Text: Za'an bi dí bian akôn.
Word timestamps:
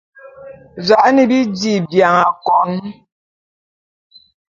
Za'an 0.87 1.17
bi 1.29 1.37
dí 1.59 1.73
bian 1.89 2.15
akôn. 2.29 2.71